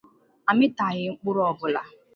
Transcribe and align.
ámịtàghị 0.49 1.03
mkpụrụ 1.13 1.41
ọbụla 1.51 1.81